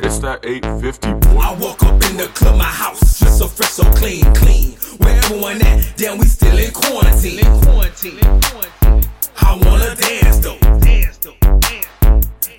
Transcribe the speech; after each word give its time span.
that 0.00 0.40
850, 0.44 1.12
boy. 1.28 1.40
I 1.40 1.54
woke 1.54 1.82
up 1.82 2.02
in 2.10 2.16
the 2.16 2.28
club, 2.34 2.56
my 2.56 2.64
house 2.64 3.18
just 3.18 3.38
so 3.38 3.46
fresh, 3.46 3.70
so 3.70 3.84
clean, 3.92 4.24
clean. 4.34 4.72
Where 4.98 5.16
everyone 5.16 5.60
at? 5.62 5.96
Damn, 5.96 6.18
we 6.18 6.26
still 6.26 6.56
in 6.56 6.70
quarantine. 6.72 7.40
In 7.40 7.60
quarantine. 7.60 8.18
I 9.36 9.60
wanna 9.64 9.94
dance 9.96 10.38
though. 10.38 10.58
Dance 10.80 11.18
though. 11.18 11.36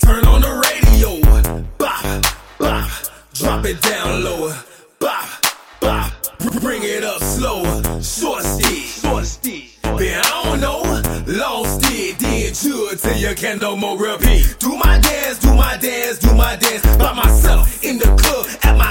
Turn 0.05 0.25
on 0.25 0.41
the 0.41 0.53
radio. 0.67 1.19
Bop, 1.77 2.03
bop. 2.59 2.89
Drop 3.33 3.65
it 3.65 3.81
down 3.81 4.23
lower. 4.23 4.55
Bop, 4.99 5.25
bop. 5.79 6.11
Bring 6.61 6.83
it 6.83 7.03
up 7.03 7.21
slower. 7.21 7.81
Short 8.01 8.43
steed. 8.43 8.85
Short 8.85 9.25
steed. 9.25 9.69
Man, 9.83 10.21
I 10.23 10.43
don't 10.43 10.59
know. 10.59 10.81
Long 11.25 11.65
steed. 11.65 12.02
Chill 12.53 12.95
till 12.97 13.17
you 13.17 13.33
can 13.33 13.57
no 13.57 13.75
more 13.75 13.97
repeat. 13.97 14.55
Do 14.59 14.75
my 14.77 14.99
dance, 14.99 15.39
do 15.39 15.55
my 15.55 15.75
dance, 15.77 16.19
do 16.19 16.35
my 16.35 16.55
dance 16.55 16.85
by 16.97 17.11
myself. 17.13 17.83
In 17.83 17.97
the 17.97 18.05
club, 18.15 18.45
at 18.61 18.77
my 18.77 18.82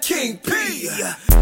King 0.00 0.38
P. 0.38 0.88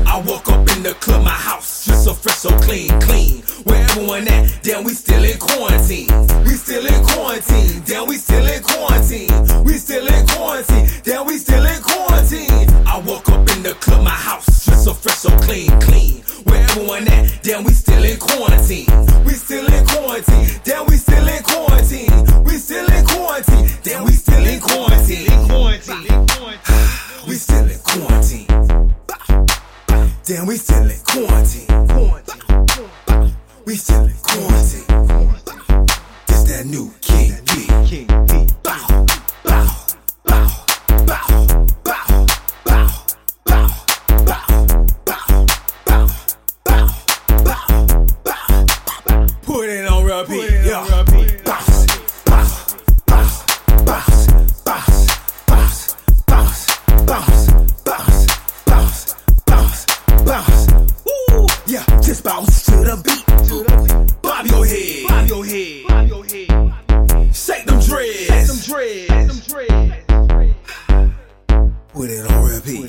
I 0.07 0.23
woke 0.27 0.49
up 0.49 0.69
in 0.77 0.83
the 0.83 0.95
club, 1.01 1.25
my 1.25 1.31
house 1.31 1.87
just 1.87 2.05
so 2.05 2.15
fresh, 2.15 2.37
so 2.37 2.51
clean, 2.61 2.89
clean. 3.01 3.43
Where 3.65 3.83
everyone 3.83 4.27
at? 4.29 4.63
Damn, 4.63 4.85
we 4.85 4.93
still 4.93 5.23
in 5.25 5.39
quarantine. 5.39 6.09
We 6.45 6.55
still 6.55 6.87
in 6.87 7.05
quarantine. 7.05 7.83
Damn, 7.85 8.07
we 8.07 8.17
still 8.17 8.47
in 8.47 8.63
quarantine. 8.63 9.65
We 9.65 9.75
still 9.75 10.07
in 10.07 10.27
quarantine. 10.27 10.89
Damn, 11.05 11.27
we 11.27 11.37
still 11.39 11.65
in 11.65 11.83
quarantine. 11.83 12.69
I 12.87 13.03
woke 13.07 13.29
up 13.29 13.49
in 13.57 13.63
the 13.63 13.75
club, 13.81 14.05
my 14.05 14.11
house 14.11 14.65
just 14.65 14.85
so 14.85 14.95
fresh, 14.95 15.17
so 15.17 15.31
clean, 15.39 15.71
clean. 15.81 16.23
Where 16.45 16.63
everyone 16.63 17.09
at? 17.09 17.43
Damn, 17.43 17.65
we 17.65 17.73
still 17.73 18.03
in 18.05 18.19
quarantine. 18.19 18.87
We 19.25 19.33
still 19.35 19.67
in 19.67 19.87
quarantine. 19.87 20.49
Damn, 20.65 20.87
we 20.87 20.97
still 20.97 21.19
in 21.19 21.43
quarantine. 21.43 21.48
we 27.27 27.34
still 27.34 27.67
in 27.69 27.79
quarantine. 27.84 28.47
Damn, 30.25 30.47
we 30.47 30.57
still 30.57 30.89
in 30.89 31.01
quarantine. 31.07 31.67
We 33.67 33.75
still 33.77 34.07
in 34.07 34.15
quarantine. 34.23 34.87
This 36.27 36.43
that 36.45 36.65
new 36.67 36.93
King 37.01 37.35
P. 37.47 37.67
Bow, 38.62 39.07
bow, 39.45 39.69
bow, 40.25 40.48
bow. 41.85 43.07
Put 49.42 49.69
it 49.69 49.87
on 49.87 50.05
repeat, 50.05 50.51
yeah. 50.65 51.48
Yeah, 61.68 61.84
just 62.01 62.24
bounce 62.24 62.64
to 62.64 62.77
the 62.77 62.96
beat. 63.05 63.27
Bob 64.23 64.46
your 64.46 64.64
head. 64.64 65.06
Bob 65.06 65.29
your 65.29 65.45
head. 65.45 65.86
Bob 65.86 66.08
your 66.08 66.24
head. 66.24 67.36
Shake 67.36 67.67
them 67.67 67.79
dreads. 67.80 68.64
Shake 68.64 69.08
them 69.08 69.36
dreads. 69.46 70.07
Put 71.92 72.08
it 72.08 72.24
on 72.24 72.42
repeat. 72.48 72.89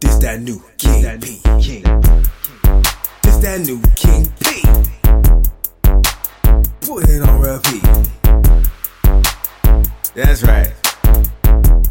This 0.00 0.16
that 0.16 0.40
new 0.40 0.62
King 0.78 1.02
that 1.02 1.20
P. 1.20 1.42
This 3.22 3.36
that 3.36 3.60
new 3.60 3.82
King 3.96 4.32
P. 4.40 4.62
Put 6.80 7.04
it 7.10 7.20
on 7.20 7.38
repeat. 7.38 7.84
That's 10.14 10.42
right. 10.42 10.72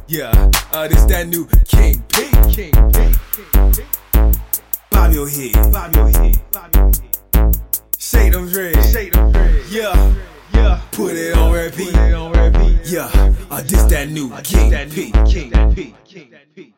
Yeah, 0.07 0.31
uh, 0.71 0.87
this 0.87 1.03
that 1.05 1.27
new 1.27 1.45
King 1.67 2.03
P. 2.09 2.31
King 2.51 2.71
P. 2.71 3.62
Bob 5.13 5.29
your 5.29 5.29
head. 5.29 5.71
Bob 5.71 5.95
your 5.95 6.09
head. 6.09 6.41
Bob 6.51 6.75
your 6.75 6.85
head. 6.85 7.59
Shake 7.99 8.31
them 8.31 8.49
dreads. 8.49 8.91
Shake 8.91 9.13
them 9.13 9.31
dreads. 9.31 9.71
Yeah. 9.71 10.15
Yeah. 10.55 10.81
Put 10.91 11.13
it 11.13 11.37
on 11.37 11.51
repeat. 11.51 11.93
Put 11.93 12.01
it 12.01 12.13
on 12.15 12.31
repeat. 12.31 12.79
Yeah. 12.85 13.35
Uh, 13.51 13.61
this 13.61 13.83
that 13.83 14.09
new 14.09 14.31
King 14.41 14.71
P. 14.89 15.11
King 15.11 15.51
P. 15.75 15.95
King 16.03 16.33
P. 16.55 16.73